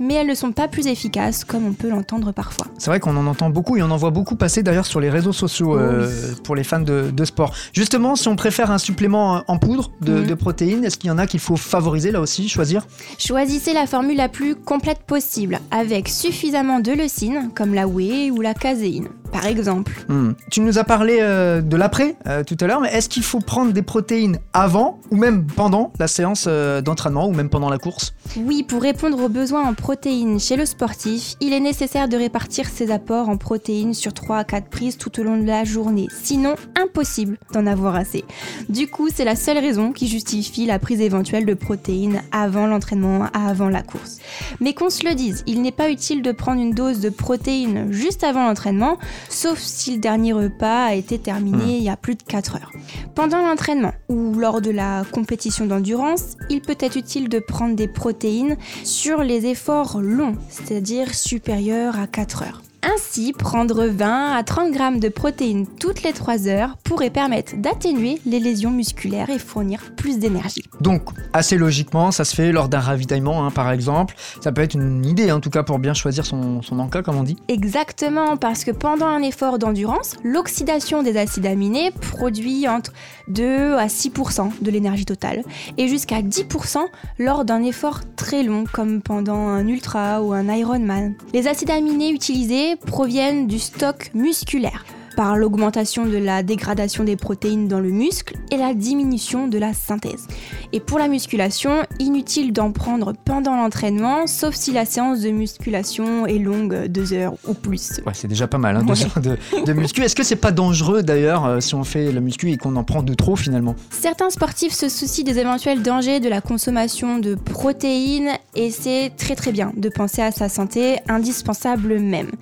mais 0.00 0.14
elles 0.14 0.26
ne 0.26 0.34
sont 0.34 0.52
pas 0.52 0.68
plus 0.68 0.86
efficaces 0.86 1.44
comme 1.44 1.66
on 1.66 1.72
peut 1.72 1.88
l'entendre 1.88 2.32
parfois. 2.32 2.66
C'est 2.78 2.90
vrai 2.90 3.00
qu'on 3.00 3.16
en 3.16 3.26
entend 3.26 3.50
beaucoup 3.50 3.76
et 3.76 3.82
on 3.82 3.90
en 3.90 3.96
voit 3.96 4.10
beaucoup 4.10 4.36
passer 4.36 4.62
d'ailleurs 4.62 4.86
sur 4.86 5.00
les 5.00 5.10
réseaux 5.10 5.32
sociaux 5.32 5.72
Oh 5.74 5.78
euh, 5.78 6.10
pour 6.44 6.54
les 6.56 6.64
fans 6.64 6.80
de, 6.80 7.10
de 7.10 7.24
sport. 7.24 7.54
Justement, 7.72 8.16
si 8.16 8.28
on 8.28 8.36
préfère 8.36 8.70
un 8.70 8.78
supplément 8.78 9.42
en 9.46 9.58
poudre 9.58 9.90
de, 10.00 10.12
Mhm. 10.20 10.26
de 10.26 10.34
protéines, 10.34 10.84
est-ce 10.84 10.98
qu'il 10.98 11.08
y 11.08 11.10
en 11.12 11.18
a 11.18 11.26
qu'il 11.26 11.40
faut 11.40 11.56
favoriser 11.56 12.10
là 12.10 12.20
aussi, 12.20 12.48
choisir? 12.48 12.86
Choisissez 13.18 13.72
la 13.72 13.86
formule 13.86 14.16
la 14.16 14.28
plus 14.28 14.54
complète 14.54 15.02
possible, 15.06 15.60
avec 15.70 16.08
suffisamment 16.08 16.80
de 16.80 16.92
leucine, 16.92 17.50
comme 17.54 17.74
la 17.74 17.86
whey 17.86 18.30
ou 18.30 18.40
la 18.40 18.54
caséine, 18.54 19.08
par 19.32 19.46
exemple. 19.46 19.92
Hmm. 20.08 20.32
Tu 20.50 20.60
nous 20.60 20.78
as 20.78 20.84
parlé 20.84 21.18
euh, 21.20 21.62
de 21.62 21.76
l'après 21.76 22.16
euh, 22.28 22.44
tout 22.44 22.56
à 22.60 22.66
l'heure, 22.66 22.80
mais 22.80 22.92
est-ce 22.92 23.08
qu'il 23.08 23.24
faut 23.24 23.40
prendre 23.40 23.72
des 23.72 23.82
protéines 23.82 24.38
avant 24.52 25.00
ou 25.10 25.16
même 25.16 25.46
pendant 25.46 25.92
la 25.98 26.06
séance 26.06 26.44
euh, 26.46 26.82
d'entraînement 26.82 27.26
ou 27.26 27.32
même 27.32 27.48
pendant 27.48 27.70
la 27.70 27.78
course? 27.78 28.14
Oui, 28.36 28.62
pour 28.62 28.82
répondre 28.82 29.20
aux 29.22 29.28
besoins 29.28 29.66
en 29.66 29.74
protéines 29.74 30.38
chez 30.38 30.56
le 30.56 30.66
sportif, 30.66 31.34
il 31.40 31.52
est 31.52 31.60
nécessaire 31.60 32.08
de 32.08 32.16
répartir 32.16 32.68
ses 32.68 32.90
apports 32.90 33.28
en 33.28 33.38
protéines 33.38 33.94
sur 33.94 34.12
3 34.12 34.36
à 34.38 34.44
4 34.44 34.68
prises 34.68 34.98
tout 34.98 35.18
au 35.18 35.22
long 35.22 35.38
de 35.38 35.46
la 35.46 35.64
journée. 35.64 36.08
Sinon, 36.22 36.54
impossible 36.80 37.38
d'en 37.52 37.66
avoir 37.66 37.96
assez. 37.96 38.24
Du 38.68 38.86
coup, 38.86 39.08
c'est 39.12 39.24
la 39.24 39.36
seule 39.36 39.58
raison 39.58 39.92
qui 39.92 40.08
justifie 40.08 40.66
la 40.66 40.78
prise 40.78 41.00
éventuelle 41.00 41.46
de 41.46 41.54
protéines 41.54 42.22
avant 42.32 42.66
l'entraînement, 42.66 43.26
avant 43.32 43.70
la 43.70 43.82
course. 43.82 44.18
Mais 44.60 44.74
qu'on 44.74 44.90
se 44.90 45.06
le 45.06 45.14
dise, 45.14 45.42
il 45.46 45.62
n'est 45.62 45.72
pas 45.72 45.90
utile 45.90 46.22
de 46.22 46.32
prendre 46.32 46.60
une 46.60 46.72
dose 46.72 47.00
de 47.00 47.08
protéines 47.08 47.90
juste 47.90 48.24
avant 48.24 48.46
l'entraînement, 48.46 48.98
sauf 49.28 49.58
si 49.58 49.94
le 49.94 49.98
dernier 49.98 50.32
repas 50.32 50.86
a 50.86 50.94
été 50.94 51.18
terminé 51.18 51.76
il 51.76 51.82
y 51.82 51.88
a 51.88 51.96
plus 51.96 52.14
de 52.14 52.22
4 52.22 52.56
heures. 52.56 52.72
Pendant 53.14 53.42
l'entraînement 53.42 53.92
ou 54.08 54.34
lors 54.34 54.60
de 54.60 54.70
la 54.70 55.04
compétition 55.10 55.66
d'endurance, 55.66 56.36
il 56.50 56.60
peut 56.60 56.76
être 56.78 56.96
utile 56.96 57.28
de 57.28 57.38
prendre 57.38 57.76
des 57.76 57.88
protéines 57.88 58.56
sur 58.84 59.22
les 59.22 59.46
efforts 59.46 60.00
longs, 60.00 60.36
c'est-à-dire 60.48 61.14
supérieurs 61.14 61.98
à 61.98 62.06
4 62.06 62.42
heures. 62.42 62.62
Ainsi, 62.84 63.32
prendre 63.32 63.86
20 63.86 64.32
à 64.32 64.42
30 64.42 64.72
grammes 64.72 64.98
de 64.98 65.08
protéines 65.08 65.66
toutes 65.78 66.02
les 66.02 66.12
3 66.12 66.48
heures 66.48 66.76
pourrait 66.82 67.10
permettre 67.10 67.56
d'atténuer 67.56 68.20
les 68.26 68.40
lésions 68.40 68.72
musculaires 68.72 69.30
et 69.30 69.38
fournir 69.38 69.92
plus 69.96 70.18
d'énergie. 70.18 70.64
Donc, 70.80 71.02
assez 71.32 71.56
logiquement, 71.56 72.10
ça 72.10 72.24
se 72.24 72.34
fait 72.34 72.50
lors 72.50 72.68
d'un 72.68 72.80
ravitaillement, 72.80 73.46
hein, 73.46 73.52
par 73.52 73.70
exemple. 73.70 74.16
Ça 74.40 74.50
peut 74.50 74.62
être 74.62 74.74
une 74.74 75.06
idée, 75.06 75.30
en 75.30 75.38
tout 75.38 75.50
cas, 75.50 75.62
pour 75.62 75.78
bien 75.78 75.94
choisir 75.94 76.26
son, 76.26 76.60
son 76.60 76.80
encas, 76.80 77.02
comme 77.02 77.16
on 77.16 77.22
dit. 77.22 77.36
Exactement, 77.46 78.36
parce 78.36 78.64
que 78.64 78.72
pendant 78.72 79.06
un 79.06 79.22
effort 79.22 79.60
d'endurance, 79.60 80.16
l'oxydation 80.24 81.04
des 81.04 81.16
acides 81.16 81.46
aminés 81.46 81.92
produit 81.92 82.66
entre 82.66 82.92
2 83.28 83.74
à 83.74 83.86
6% 83.86 84.50
de 84.60 84.70
l'énergie 84.72 85.04
totale 85.04 85.44
et 85.78 85.86
jusqu'à 85.86 86.20
10% 86.20 86.78
lors 87.18 87.44
d'un 87.44 87.62
effort 87.62 88.00
très 88.16 88.42
long, 88.42 88.64
comme 88.72 89.02
pendant 89.02 89.48
un 89.48 89.68
ultra 89.68 90.20
ou 90.20 90.32
un 90.32 90.52
Ironman. 90.52 91.14
Les 91.32 91.46
acides 91.46 91.70
aminés 91.70 92.10
utilisés 92.10 92.71
proviennent 92.76 93.46
du 93.46 93.58
stock 93.58 94.10
musculaire 94.14 94.84
par 95.22 95.36
l'augmentation 95.36 96.04
de 96.04 96.16
la 96.16 96.42
dégradation 96.42 97.04
des 97.04 97.14
protéines 97.14 97.68
dans 97.68 97.78
le 97.78 97.90
muscle 97.90 98.34
et 98.50 98.56
la 98.56 98.74
diminution 98.74 99.46
de 99.46 99.56
la 99.56 99.72
synthèse. 99.72 100.26
Et 100.72 100.80
pour 100.80 100.98
la 100.98 101.06
musculation, 101.06 101.84
inutile 102.00 102.52
d'en 102.52 102.72
prendre 102.72 103.12
pendant 103.24 103.54
l'entraînement, 103.54 104.26
sauf 104.26 104.56
si 104.56 104.72
la 104.72 104.84
séance 104.84 105.20
de 105.20 105.30
musculation 105.30 106.26
est 106.26 106.40
longue, 106.40 106.86
deux 106.88 107.12
heures 107.12 107.34
ou 107.46 107.54
plus. 107.54 108.00
Ouais, 108.04 108.14
c'est 108.14 108.26
déjà 108.26 108.48
pas 108.48 108.58
mal, 108.58 108.74
hein, 108.76 108.82
deux 108.82 108.94
Ouais. 108.94 109.04
heures 109.04 109.22
de, 109.22 109.64
de 109.64 109.72
muscu. 109.74 110.02
Est-ce 110.02 110.16
que 110.16 110.24
c'est 110.24 110.34
pas 110.34 110.50
dangereux, 110.50 111.04
d'ailleurs, 111.04 111.46
euh, 111.46 111.60
si 111.60 111.76
on 111.76 111.84
fait 111.84 112.10
la 112.10 112.20
muscu 112.20 112.50
et 112.50 112.56
qu'on 112.56 112.74
en 112.74 112.82
prend 112.82 113.04
de 113.04 113.14
trop, 113.14 113.36
finalement? 113.36 113.76
Certains 113.90 114.30
sportifs 114.30 114.72
se 114.74 114.88
soucient 114.88 115.22
des 115.24 115.38
éventuels 115.38 115.82
dangers 115.82 116.18
de 116.18 116.28
la 116.28 116.40
consommation 116.40 117.20
de 117.20 117.36
protéines 117.36 118.32
et 118.56 118.72
c'est 118.72 119.12
très 119.16 119.36
très 119.36 119.52
bien 119.52 119.72
de 119.76 119.88
penser 119.88 120.20
à 120.20 120.32
sa 120.32 120.48
santé, 120.48 120.96
indispensable 121.08 122.00
même. 122.00 122.32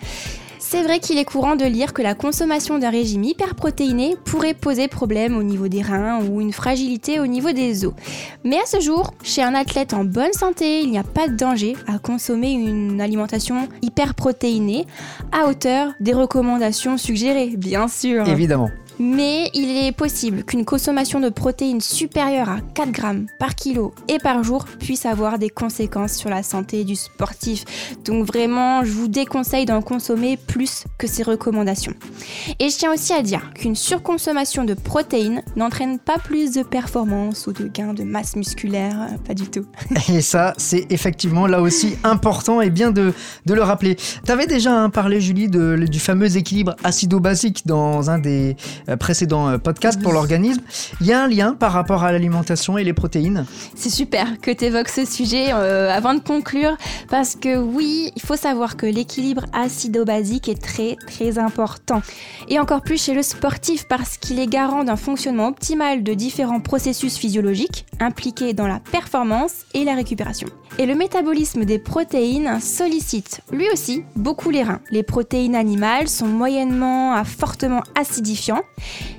C'est 0.72 0.84
vrai 0.84 1.00
qu'il 1.00 1.18
est 1.18 1.24
courant 1.24 1.56
de 1.56 1.64
lire 1.64 1.92
que 1.92 2.00
la 2.00 2.14
consommation 2.14 2.78
d'un 2.78 2.90
régime 2.90 3.24
hyperprotéiné 3.24 4.14
pourrait 4.24 4.54
poser 4.54 4.86
problème 4.86 5.36
au 5.36 5.42
niveau 5.42 5.66
des 5.66 5.82
reins 5.82 6.24
ou 6.24 6.40
une 6.40 6.52
fragilité 6.52 7.18
au 7.18 7.26
niveau 7.26 7.50
des 7.50 7.84
os. 7.84 7.92
Mais 8.44 8.56
à 8.56 8.66
ce 8.66 8.78
jour, 8.78 9.12
chez 9.24 9.42
un 9.42 9.56
athlète 9.56 9.94
en 9.94 10.04
bonne 10.04 10.32
santé, 10.32 10.82
il 10.82 10.92
n'y 10.92 10.98
a 10.98 11.02
pas 11.02 11.26
de 11.26 11.34
danger 11.34 11.74
à 11.88 11.98
consommer 11.98 12.52
une 12.52 13.00
alimentation 13.00 13.68
hyperprotéinée 13.82 14.86
à 15.32 15.48
hauteur 15.48 15.90
des 15.98 16.12
recommandations 16.12 16.96
suggérées, 16.98 17.56
bien 17.56 17.88
sûr. 17.88 18.28
Évidemment. 18.28 18.70
Mais 19.02 19.50
il 19.54 19.78
est 19.86 19.92
possible 19.92 20.44
qu'une 20.44 20.66
consommation 20.66 21.20
de 21.20 21.30
protéines 21.30 21.80
supérieure 21.80 22.50
à 22.50 22.58
4 22.74 22.90
grammes 22.92 23.26
par 23.38 23.54
kilo 23.54 23.94
et 24.08 24.18
par 24.18 24.44
jour 24.44 24.66
puisse 24.78 25.06
avoir 25.06 25.38
des 25.38 25.48
conséquences 25.48 26.12
sur 26.12 26.28
la 26.28 26.42
santé 26.42 26.84
du 26.84 26.96
sportif. 26.96 27.64
Donc 28.04 28.26
vraiment, 28.26 28.84
je 28.84 28.92
vous 28.92 29.08
déconseille 29.08 29.64
d'en 29.64 29.80
consommer 29.80 30.36
plus 30.36 30.84
que 30.98 31.06
ces 31.06 31.22
recommandations. 31.22 31.94
Et 32.58 32.68
je 32.68 32.76
tiens 32.76 32.92
aussi 32.92 33.14
à 33.14 33.22
dire 33.22 33.54
qu'une 33.54 33.74
surconsommation 33.74 34.64
de 34.64 34.74
protéines 34.74 35.42
n'entraîne 35.56 35.98
pas 35.98 36.18
plus 36.18 36.52
de 36.52 36.62
performance 36.62 37.46
ou 37.46 37.54
de 37.54 37.68
gain 37.68 37.94
de 37.94 38.02
masse 38.02 38.36
musculaire, 38.36 39.08
pas 39.26 39.32
du 39.32 39.48
tout. 39.48 39.64
Et 40.12 40.20
ça, 40.20 40.52
c'est 40.58 40.92
effectivement 40.92 41.46
là 41.46 41.62
aussi 41.62 41.96
important 42.04 42.60
et 42.60 42.68
bien 42.68 42.90
de, 42.90 43.14
le 43.46 43.62
rappeler. 43.62 43.96
T'avais 44.26 44.46
déjà 44.46 44.74
hein, 44.74 44.90
parlé, 44.90 45.22
Julie, 45.22 45.48
du 45.48 46.00
fameux 46.00 46.36
équilibre 46.36 46.76
acido-basique 46.84 47.66
dans 47.66 48.10
un 48.10 48.18
des 48.18 48.56
euh, 48.90 48.96
précédents 48.96 49.48
euh, 49.48 49.58
podcasts 49.58 50.00
pour 50.02 50.12
l'organisme. 50.12 50.60
Il 51.00 51.06
y 51.06 51.12
a 51.12 51.22
un 51.22 51.28
lien 51.28 51.54
par 51.54 51.72
rapport 51.72 52.04
à 52.04 52.12
l'alimentation 52.12 52.78
et 52.78 52.84
les 52.84 52.92
protéines. 52.92 53.46
C'est 53.74 53.90
super 53.90 54.40
que 54.40 54.50
tu 54.50 54.64
évoques 54.64 54.88
ce 54.88 55.04
sujet 55.04 55.52
euh, 55.52 55.90
avant 55.90 56.14
de 56.14 56.20
conclure, 56.20 56.76
parce 57.08 57.36
que 57.36 57.56
oui, 57.56 58.12
il 58.16 58.22
faut 58.22 58.36
savoir 58.36 58.76
que 58.76 58.86
l'équilibre 58.86 59.44
acido-basique 59.52 60.48
est 60.48 60.60
très 60.60 60.96
très 61.06 61.38
important. 61.38 62.02
Et 62.48 62.58
encore 62.58 62.82
plus 62.82 63.02
chez 63.02 63.14
le 63.14 63.22
sportif, 63.22 63.86
parce 63.88 64.18
qu'il 64.18 64.38
est 64.38 64.46
garant 64.46 64.84
d'un 64.84 64.96
fonctionnement 64.96 65.48
optimal 65.48 66.02
de 66.02 66.14
différents 66.14 66.60
processus 66.60 67.16
physiologiques 67.16 67.86
impliqués 68.00 68.52
dans 68.52 68.66
la 68.66 68.80
performance 68.80 69.64
et 69.74 69.84
la 69.84 69.94
récupération. 69.94 70.48
Et 70.78 70.86
le 70.86 70.94
métabolisme 70.94 71.64
des 71.64 71.78
protéines 71.78 72.60
sollicite 72.60 73.40
lui 73.52 73.68
aussi 73.72 74.04
beaucoup 74.16 74.50
les 74.50 74.62
reins. 74.62 74.80
Les 74.90 75.02
protéines 75.02 75.54
animales 75.54 76.08
sont 76.08 76.26
moyennement 76.26 77.12
à 77.14 77.24
fortement 77.24 77.82
acidifiants, 77.94 78.62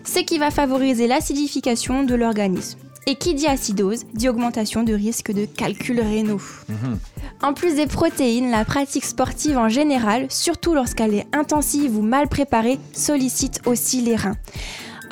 ce 0.03 0.20
qui 0.20 0.38
va 0.38 0.51
favoriser 0.51 1.08
l'acidification 1.08 2.03
de 2.03 2.15
l'organisme. 2.15 2.80
Et 3.08 3.15
qui 3.15 3.34
dit 3.34 3.48
acidose 3.48 4.06
dit 4.13 4.30
augmentation 4.30 4.84
de 4.84 4.94
risque 4.94 5.32
de 5.32 5.46
calculs 5.46 6.00
rénaux. 6.00 6.41
En 7.41 7.53
plus 7.53 7.75
des 7.75 7.88
protéines, 7.88 8.51
la 8.51 8.63
pratique 8.63 9.06
sportive 9.06 9.58
en 9.58 9.70
général, 9.70 10.27
surtout 10.30 10.75
lorsqu'elle 10.75 11.15
est 11.15 11.27
intensive 11.34 11.98
ou 11.98 12.03
mal 12.03 12.27
préparée, 12.27 12.77
sollicite 12.94 13.62
aussi 13.65 14.01
les 14.01 14.15
reins. 14.15 14.38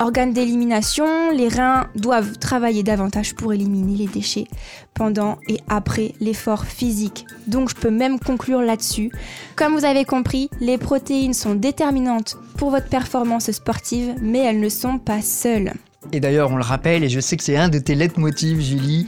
Organes 0.02 0.32
d'élimination, 0.32 1.30
les 1.30 1.48
reins 1.48 1.86
doivent 1.94 2.38
travailler 2.38 2.82
davantage 2.82 3.34
pour 3.34 3.52
éliminer 3.52 3.98
les 3.98 4.06
déchets 4.06 4.46
pendant 4.94 5.36
et 5.46 5.58
après 5.68 6.14
l'effort 6.20 6.64
physique. 6.64 7.26
Donc 7.48 7.68
je 7.68 7.74
peux 7.74 7.90
même 7.90 8.18
conclure 8.18 8.62
là-dessus. 8.62 9.12
Comme 9.56 9.74
vous 9.74 9.84
avez 9.84 10.06
compris, 10.06 10.48
les 10.58 10.78
protéines 10.78 11.34
sont 11.34 11.54
déterminantes 11.54 12.38
pour 12.56 12.70
votre 12.70 12.88
performance 12.88 13.50
sportive, 13.50 14.14
mais 14.22 14.38
elles 14.38 14.60
ne 14.60 14.70
sont 14.70 14.98
pas 14.98 15.20
seules. 15.20 15.74
Et 16.12 16.20
d'ailleurs, 16.20 16.50
on 16.50 16.56
le 16.56 16.62
rappelle, 16.62 17.04
et 17.04 17.10
je 17.10 17.20
sais 17.20 17.36
que 17.36 17.44
c'est 17.44 17.58
un 17.58 17.68
de 17.68 17.78
tes 17.78 17.94
leitmotivs, 17.94 18.62
Julie, 18.62 19.06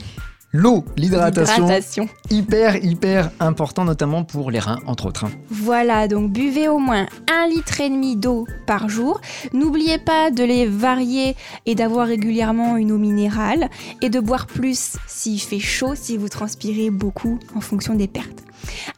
l'eau, 0.53 0.85
l'hydratation, 0.95 1.65
Hydratation. 1.65 2.09
hyper, 2.29 2.75
hyper 2.83 3.31
important, 3.39 3.83
notamment 3.83 4.23
pour 4.23 4.51
les 4.51 4.59
reins, 4.59 4.79
entre 4.85 5.07
autres. 5.07 5.25
hein. 5.25 5.31
Voilà, 5.49 6.07
donc 6.07 6.31
buvez 6.31 6.67
au 6.69 6.77
moins 6.77 7.07
un 7.31 7.47
litre 7.47 7.81
et 7.81 7.89
demi 7.89 8.15
d'eau 8.15 8.45
par 8.67 8.87
jour. 8.87 9.19
N'oubliez 9.51 9.97
pas 9.97 10.29
de 10.31 10.43
les 10.43 10.65
varier 10.67 11.35
et 11.65 11.75
d'avoir 11.75 12.07
régulièrement 12.07 12.77
une 12.77 12.91
eau 12.91 12.97
minérale 12.97 13.69
et 14.01 14.09
de 14.09 14.19
boire 14.19 14.45
plus 14.45 14.93
s'il 15.07 15.41
fait 15.41 15.59
chaud, 15.59 15.95
si 15.95 16.17
vous 16.17 16.29
transpirez 16.29 16.89
beaucoup 16.91 17.39
en 17.55 17.59
fonction 17.61 17.95
des 17.95 18.07
pertes. 18.07 18.43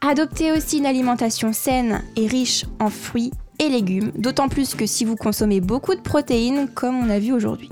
Adoptez 0.01 0.51
aussi 0.51 0.77
une 0.77 0.85
alimentation 0.85 1.53
saine 1.53 2.03
et 2.15 2.27
riche 2.27 2.65
en 2.79 2.89
fruits 2.89 3.31
et 3.59 3.69
légumes, 3.69 4.11
d'autant 4.17 4.49
plus 4.49 4.75
que 4.75 4.85
si 4.85 5.05
vous 5.05 5.15
consommez 5.15 5.61
beaucoup 5.61 5.95
de 5.95 6.01
protéines 6.01 6.67
comme 6.75 6.95
on 6.97 7.09
a 7.09 7.19
vu 7.19 7.31
aujourd'hui. 7.31 7.69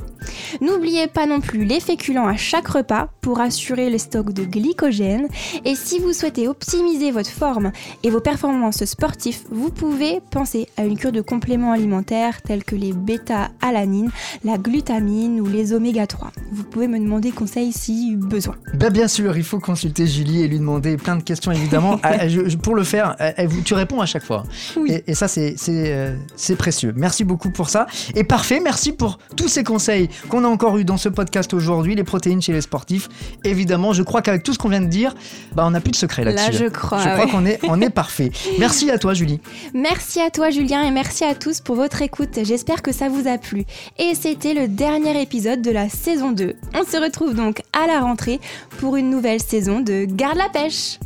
N'oubliez 0.62 1.08
pas 1.08 1.26
non 1.26 1.40
plus 1.42 1.66
les 1.66 1.80
féculents 1.80 2.28
à 2.28 2.36
chaque 2.38 2.68
repas 2.68 3.10
pour 3.22 3.40
assurer 3.40 3.90
le 3.90 3.98
stock 3.98 4.32
de 4.34 4.44
glycogène. 4.44 5.28
Et 5.66 5.76
si 5.76 6.00
vous 6.00 6.14
souhaitez 6.14 6.48
optimiser 6.48 7.12
votre 7.12 7.30
forme 7.30 7.72
et 8.04 8.10
vos 8.10 8.20
performances 8.22 8.84
sportives, 8.86 9.40
vous 9.52 9.70
pouvez 9.70 10.20
penser 10.32 10.68
à 10.78 10.86
une 10.86 10.98
cure 10.98 11.12
de 11.12 11.22
compléments 11.22 11.72
alimentaires 11.72 12.42
tels 12.42 12.64
que 12.64 12.76
les 12.76 12.94
bêta-alanines, 12.94 14.12
la 14.44 14.58
glutamine 14.58 15.42
ou 15.42 15.46
les 15.46 15.74
oméga 15.74 16.08
3. 16.08 16.32
Vous 16.52 16.64
pouvez 16.64 16.88
me 16.88 17.00
demander 17.00 17.32
conseil 17.32 17.72
si 17.72 18.16
besoin. 18.16 18.56
Ben, 18.74 18.92
bien 18.92 19.08
sûr, 19.08 19.36
il 19.38 19.44
faut 19.44 19.60
consulter 19.60 20.08
Julie 20.08 20.42
et 20.44 20.48
lui 20.48 20.60
demander 20.60 20.98
plein 20.98 21.16
de 21.16 21.24
questions, 21.24 21.52
évidemment. 21.52 22.00
Ah, 22.16 22.18
pour 22.62 22.76
le 22.76 22.84
faire, 22.84 23.16
vous- 23.48 23.62
tu 23.62 23.74
réponds 23.74 24.02
à 24.02 24.06
chaque 24.06 24.24
fois. 24.24 24.44
Oui. 24.76 25.02
Et, 25.08 25.14
ça, 25.14 25.28
euh, 25.38 26.16
c'est 26.36 26.56
précieux. 26.56 26.94
Merci 26.96 27.24
beaucoup 27.24 27.50
pour 27.50 27.70
ça. 27.70 27.88
Et 28.14 28.24
parfait, 28.24 28.60
merci 28.60 28.92
pour 28.92 29.20
tous 29.36 29.48
ces 29.48 29.64
conseils 29.64 30.10
qu'on 30.30 30.44
a 30.44 30.48
encore 30.48 30.78
eu 30.78 30.86
dans 30.86 30.98
ce 30.98 31.10
podcast 31.10 31.54
aujourd'hui, 31.54 31.96
les 31.96 32.04
protéines 32.04 32.42
chez 32.42 32.54
les 32.54 32.62
sportifs. 32.62 33.10
Évidemment, 33.44 33.94
je 33.94 34.04
crois 34.04 34.22
qu'avec 34.22 34.44
tout 34.44 34.54
ce 34.54 34.60
qu'on 34.60 34.70
vient 34.70 34.82
de 34.82 34.88
dire, 34.88 35.16
bah, 35.56 35.64
on 35.66 35.72
n'a 35.72 35.82
plus 35.82 35.92
de 35.92 35.96
secret 35.96 36.24
là-dessus. 36.24 36.52
Là, 36.52 36.58
je 36.58 36.66
crois. 36.66 37.00
Je 37.00 37.10
crois 37.10 37.26
ouais. 37.26 37.32
qu'on 37.32 37.46
est, 37.46 37.60
on 37.64 37.82
est 37.82 37.90
parfait. 37.90 38.32
Merci 38.60 38.90
à 38.92 38.98
toi, 38.98 39.14
Julie. 39.14 39.40
Merci 39.74 40.22
à 40.22 40.30
toi 40.30 40.50
Julien 40.50 40.84
et 40.84 40.92
merci 40.92 41.24
à 41.24 41.36
tous 41.36 41.62
pour 41.62 41.76
votre 41.76 42.02
écoute. 42.02 42.40
J'espère 42.44 42.82
que 42.82 42.92
ça 42.92 43.10
vous 43.10 43.28
a 43.28 43.38
plu. 43.38 43.66
Et 43.98 44.16
c'était 44.16 44.54
le 44.54 44.68
dernier 44.68 45.22
épisode 45.22 45.62
de 45.62 45.72
la 45.72 45.90
saison 45.90 46.32
2. 46.32 46.56
On 46.76 46.84
se 46.84 46.98
retrouve 46.98 47.36
donc 47.36 47.62
à 47.74 47.88
la 47.88 48.02
rentrée 48.02 48.40
pour 48.80 48.96
une 48.96 49.10
nouvelle 49.10 49.42
saison 49.42 49.80
de 49.82 50.06
Garde 50.06 50.38
la 50.38 50.50
pêche. 50.50 51.00